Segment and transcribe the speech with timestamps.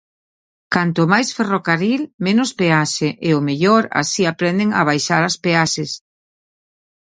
[0.73, 5.91] Canto máis ferrocarril, menos peaxe, e ao mellor así aprenden a baixar as peaxes.